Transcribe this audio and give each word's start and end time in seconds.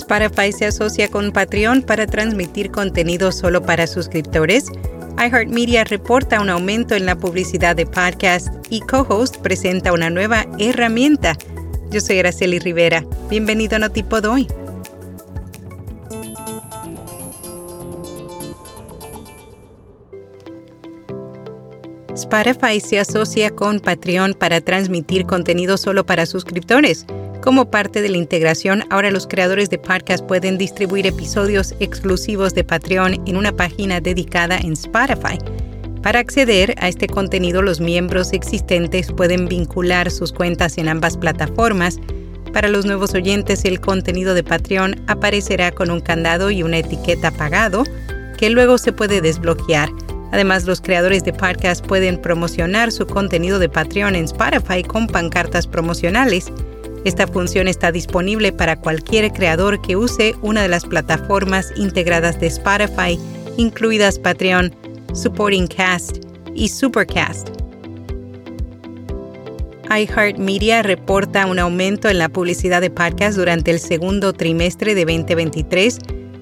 Spotify 0.00 0.50
se 0.50 0.66
asocia 0.66 1.08
con 1.08 1.30
Patreon 1.30 1.82
para 1.82 2.06
transmitir 2.06 2.70
contenido 2.70 3.30
solo 3.32 3.62
para 3.62 3.86
suscriptores. 3.86 4.64
iHeartMedia 5.18 5.84
reporta 5.84 6.40
un 6.40 6.48
aumento 6.48 6.94
en 6.94 7.04
la 7.04 7.16
publicidad 7.16 7.76
de 7.76 7.84
podcast 7.84 8.48
y 8.70 8.80
Cohost 8.80 9.36
presenta 9.36 9.92
una 9.92 10.08
nueva 10.08 10.46
herramienta. 10.58 11.36
Yo 11.90 12.00
soy 12.00 12.18
Araceli 12.18 12.58
Rivera. 12.58 13.04
Bienvenido 13.28 13.76
a 13.76 13.80
Notipod 13.80 14.24
hoy. 14.24 14.48
Spotify 22.14 22.80
se 22.80 23.00
asocia 23.00 23.50
con 23.50 23.80
Patreon 23.80 24.34
para 24.34 24.60
transmitir 24.60 25.26
contenido 25.26 25.76
solo 25.76 26.06
para 26.06 26.24
suscriptores. 26.26 27.06
Como 27.42 27.70
parte 27.70 28.02
de 28.02 28.10
la 28.10 28.18
integración, 28.18 28.84
ahora 28.90 29.10
los 29.10 29.26
creadores 29.26 29.70
de 29.70 29.78
podcast 29.78 30.22
pueden 30.26 30.58
distribuir 30.58 31.06
episodios 31.06 31.74
exclusivos 31.80 32.54
de 32.54 32.64
Patreon 32.64 33.14
en 33.26 33.36
una 33.38 33.52
página 33.52 33.98
dedicada 33.98 34.58
en 34.58 34.74
Spotify. 34.74 35.38
Para 36.02 36.18
acceder 36.18 36.74
a 36.78 36.88
este 36.88 37.06
contenido, 37.06 37.62
los 37.62 37.80
miembros 37.80 38.34
existentes 38.34 39.10
pueden 39.12 39.48
vincular 39.48 40.10
sus 40.10 40.34
cuentas 40.34 40.76
en 40.76 40.90
ambas 40.90 41.16
plataformas. 41.16 41.98
Para 42.52 42.68
los 42.68 42.84
nuevos 42.84 43.14
oyentes, 43.14 43.64
el 43.64 43.80
contenido 43.80 44.34
de 44.34 44.44
Patreon 44.44 45.02
aparecerá 45.06 45.72
con 45.72 45.90
un 45.90 46.00
candado 46.00 46.50
y 46.50 46.62
una 46.62 46.78
etiqueta 46.78 47.30
pagado 47.30 47.84
que 48.36 48.50
luego 48.50 48.76
se 48.76 48.92
puede 48.92 49.22
desbloquear. 49.22 49.88
Además, 50.30 50.66
los 50.66 50.82
creadores 50.82 51.24
de 51.24 51.32
podcast 51.32 51.84
pueden 51.86 52.20
promocionar 52.20 52.92
su 52.92 53.06
contenido 53.06 53.58
de 53.58 53.70
Patreon 53.70 54.14
en 54.14 54.24
Spotify 54.24 54.82
con 54.82 55.06
pancartas 55.06 55.66
promocionales 55.66 56.52
esta 57.04 57.26
función 57.26 57.66
está 57.66 57.92
disponible 57.92 58.52
para 58.52 58.76
cualquier 58.76 59.32
creador 59.32 59.80
que 59.80 59.96
use 59.96 60.34
una 60.42 60.62
de 60.62 60.68
las 60.68 60.84
plataformas 60.84 61.72
integradas 61.76 62.38
de 62.40 62.48
Spotify, 62.48 63.18
incluidas 63.56 64.18
Patreon, 64.18 64.74
Supporting 65.14 65.66
Cast 65.66 66.18
y 66.54 66.68
Supercast. 66.68 67.48
iHeartMedia 69.90 70.82
reporta 70.82 71.46
un 71.46 71.58
aumento 71.58 72.08
en 72.08 72.18
la 72.18 72.28
publicidad 72.28 72.80
de 72.80 72.90
podcast 72.90 73.36
durante 73.36 73.70
el 73.70 73.80
segundo 73.80 74.32
trimestre 74.32 74.94
de 74.94 75.04
2023. 75.04 75.98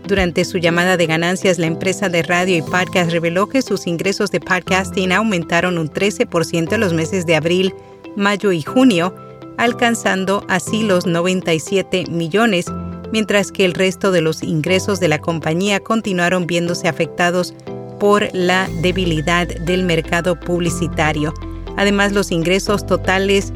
Durante 0.06 0.44
su 0.44 0.58
llamada 0.58 0.96
de 0.96 1.06
ganancias, 1.06 1.58
la 1.58 1.66
empresa 1.66 2.08
de 2.08 2.22
radio 2.22 2.56
y 2.56 2.62
podcast 2.62 3.10
reveló 3.10 3.48
que 3.48 3.62
sus 3.62 3.86
ingresos 3.86 4.30
de 4.30 4.40
podcasting 4.40 5.12
aumentaron 5.12 5.78
un 5.78 5.88
13% 5.88 6.72
en 6.72 6.80
los 6.80 6.92
meses 6.92 7.26
de 7.26 7.36
abril, 7.36 7.74
mayo 8.16 8.52
y 8.52 8.62
junio, 8.62 9.14
alcanzando 9.58 10.44
así 10.48 10.82
los 10.82 11.06
97 11.06 12.04
millones, 12.08 12.66
mientras 13.12 13.52
que 13.52 13.64
el 13.64 13.74
resto 13.74 14.10
de 14.10 14.22
los 14.22 14.42
ingresos 14.42 15.00
de 15.00 15.08
la 15.08 15.18
compañía 15.18 15.80
continuaron 15.80 16.46
viéndose 16.46 16.88
afectados 16.88 17.54
por 18.00 18.28
la 18.32 18.68
debilidad 18.80 19.46
del 19.46 19.84
mercado 19.84 20.38
publicitario. 20.38 21.34
Además, 21.76 22.12
los 22.12 22.30
ingresos 22.30 22.86
totales 22.86 23.52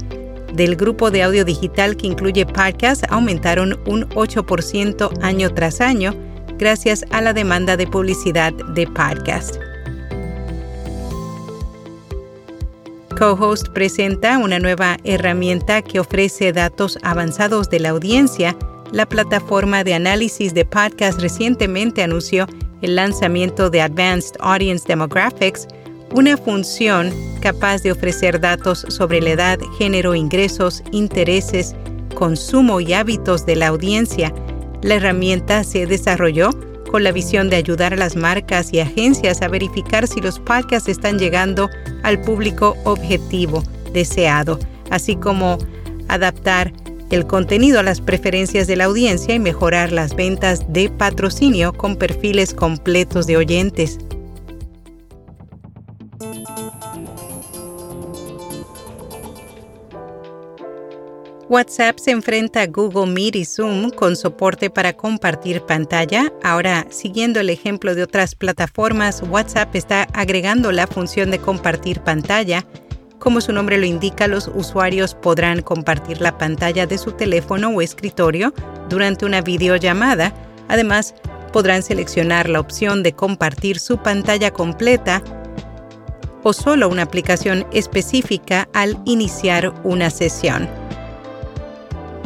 del 0.53 0.77
grupo 0.77 1.11
de 1.11 1.23
audio 1.23 1.45
digital 1.45 1.97
que 1.97 2.09
incluye 2.09 2.45
podcast 2.45 3.05
aumentaron 3.11 3.81
un 3.87 4.09
8% 4.11 5.23
año 5.23 5.55
tras 5.55 5.81
año 5.81 6.15
gracias 6.59 7.05
a 7.11 7.21
la 7.21 7.33
demanda 7.33 7.77
de 7.77 7.87
publicidad 7.87 8.53
de 8.53 8.87
podcast. 8.87 9.62
Co-Host 13.23 13.69
presenta 13.69 14.37
una 14.39 14.59
nueva 14.59 14.97
herramienta 15.05 15.81
que 15.81 16.01
ofrece 16.01 16.53
datos 16.53 16.99
avanzados 17.05 17.71
de 17.71 17.79
la 17.79 17.91
audiencia. 17.91 18.57
La 18.91 19.07
plataforma 19.07 19.85
de 19.85 19.95
análisis 19.95 20.55
de 20.55 20.65
podcast 20.65 21.21
recientemente 21.21 22.03
anunció 22.03 22.49
el 22.81 22.97
lanzamiento 22.97 23.71
de 23.71 23.81
Advanced 23.81 24.35
Audience 24.41 24.89
Demographics, 24.89 25.69
una 26.13 26.37
función 26.37 27.13
capaz 27.41 27.85
de 27.85 27.93
ofrecer 27.93 28.41
datos 28.41 28.85
sobre 28.89 29.21
la 29.21 29.31
edad, 29.31 29.61
género, 29.79 30.17
ingresos, 30.17 30.83
intereses, 30.91 31.77
consumo 32.17 32.81
y 32.81 32.93
hábitos 32.93 33.47
de 33.47 33.55
la 33.55 33.69
audiencia. 33.69 34.35
La 34.83 34.97
herramienta 34.97 35.63
se 35.63 35.87
desarrolló 35.87 36.51
con 36.93 37.05
la 37.05 37.11
visión 37.11 37.49
de 37.49 37.57
ayudar 37.57 37.95
a 37.95 37.97
las 37.97 38.17
marcas 38.17 38.71
y 38.71 38.81
agencias 38.81 39.41
a 39.41 39.49
verificar 39.49 40.07
si 40.07 40.21
los 40.21 40.39
podcasts 40.39 40.91
están 40.91 41.19
llegando 41.19 41.71
al 42.03 42.21
público 42.21 42.77
objetivo 42.85 43.63
deseado, 43.95 44.59
así 44.91 45.17
como 45.17 45.57
adaptar 46.09 46.71
el 47.11 47.27
contenido 47.27 47.81
a 47.81 47.83
las 47.83 48.03
preferencias 48.03 48.67
de 48.67 48.77
la 48.77 48.85
audiencia 48.85 49.35
y 49.35 49.39
mejorar 49.39 49.91
las 49.91 50.15
ventas 50.15 50.71
de 50.71 50.91
patrocinio 50.91 51.73
con 51.73 51.97
perfiles 51.97 52.53
completos 52.53 53.27
de 53.27 53.39
oyentes. 53.39 53.99
WhatsApp 61.53 61.99
se 61.99 62.13
enfrenta 62.13 62.63
a 62.63 62.67
Google 62.67 63.13
Meet 63.13 63.37
y 63.37 63.45
Zoom 63.45 63.91
con 63.91 64.17
soporte 64.17 64.71
para 64.71 64.95
compartir 64.95 65.61
pantalla. 65.61 66.33
Ahora, 66.43 66.87
siguiendo 66.89 67.41
el 67.41 67.51
ejemplo 67.51 67.95
de 67.95 68.03
otras 68.03 68.35
plataformas, 68.35 69.23
WhatsApp 69.29 69.77
está 69.77 70.05
agregando 70.15 70.73
la 70.73 70.87
función 70.87 71.31
de 71.31 71.39
compartir 71.39 72.01
pantalla. 72.01 72.65
Como 73.19 73.43
su 73.43 73.53
nombre 73.53 73.77
lo 73.77 73.85
indica, 73.85 74.29
los 74.29 74.49
usuarios 74.55 75.15
podrán 75.15 75.61
compartir 75.61 76.23
la 76.23 76.39
pantalla 76.39 76.87
de 76.87 76.97
su 76.97 77.13
teléfono 77.13 77.69
o 77.69 77.83
escritorio 77.83 78.55
durante 78.89 79.27
una 79.27 79.43
videollamada. 79.43 80.33
Además, 80.69 81.15
podrán 81.53 81.83
seleccionar 81.83 82.49
la 82.49 82.61
opción 82.61 83.03
de 83.03 83.13
compartir 83.13 83.79
su 83.79 83.99
pantalla 83.99 84.53
completa 84.53 85.23
o 86.45 86.55
solo 86.55 86.89
una 86.89 87.03
aplicación 87.03 87.67
específica 87.73 88.71
al 88.73 88.99
iniciar 89.05 89.75
una 89.85 90.09
sesión. 90.09 90.82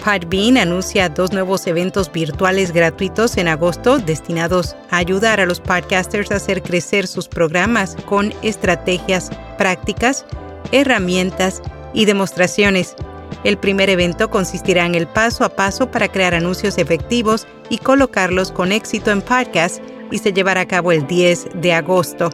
Podbean 0.06 0.56
anuncia 0.56 1.08
dos 1.08 1.32
nuevos 1.32 1.66
eventos 1.66 2.12
virtuales 2.12 2.70
gratuitos 2.70 3.36
en 3.38 3.48
agosto 3.48 3.98
destinados 3.98 4.76
a 4.88 4.98
ayudar 4.98 5.40
a 5.40 5.46
los 5.46 5.58
podcasters 5.58 6.30
a 6.30 6.36
hacer 6.36 6.62
crecer 6.62 7.08
sus 7.08 7.26
programas 7.26 7.96
con 8.06 8.32
estrategias 8.42 9.30
prácticas, 9.58 10.24
herramientas 10.70 11.60
y 11.92 12.04
demostraciones. 12.04 12.94
El 13.42 13.58
primer 13.58 13.90
evento 13.90 14.30
consistirá 14.30 14.86
en 14.86 14.94
el 14.94 15.08
paso 15.08 15.42
a 15.42 15.48
paso 15.48 15.90
para 15.90 16.06
crear 16.06 16.34
anuncios 16.34 16.78
efectivos 16.78 17.48
y 17.68 17.78
colocarlos 17.78 18.52
con 18.52 18.70
éxito 18.70 19.10
en 19.10 19.22
podcast 19.22 19.82
y 20.12 20.18
se 20.18 20.32
llevará 20.32 20.60
a 20.60 20.68
cabo 20.68 20.92
el 20.92 21.04
10 21.08 21.48
de 21.54 21.72
agosto. 21.72 22.30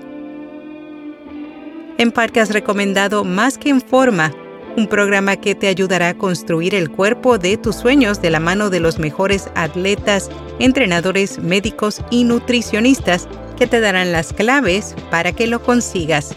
En 1.97 2.13
podcast 2.13 2.53
recomendado 2.53 3.25
Más 3.25 3.57
que 3.57 3.71
en 3.71 3.81
forma, 3.81 4.31
un 4.77 4.87
programa 4.87 5.37
que 5.37 5.55
te 5.55 5.69
ayudará 5.69 6.11
a 6.11 6.15
construir 6.15 6.75
el 6.75 6.91
cuerpo 6.91 7.39
de 7.39 7.57
tus 7.57 7.77
sueños 7.77 8.23
de 8.23 8.31
la 8.31 8.41
mano 8.41 8.71
de 8.71 8.81
los 8.81 8.99
mejores 8.99 9.51
atletas, 9.55 10.31
entrenadores, 10.59 11.39
médicos 11.39 12.01
y 12.11 12.25
nutricionistas 12.25 13.29
que 13.59 13.67
te 13.67 13.81
darán 13.81 14.13
las 14.13 14.33
claves 14.33 14.95
para 15.11 15.33
que 15.33 15.47
lo 15.47 15.63
consigas. 15.63 16.35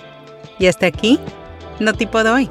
Y 0.60 0.68
hasta 0.68 0.88
aquí, 0.88 1.20
no 1.80 1.94
tipo 1.94 2.24
de 2.24 2.30
hoy. 2.30 2.50